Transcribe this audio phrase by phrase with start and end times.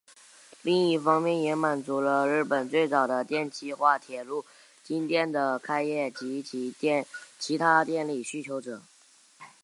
[0.63, 4.43] 另一方面也满足了日本最早的电气化铁路
[4.83, 6.43] 京电的开业及
[7.37, 8.81] 其他电力需求者。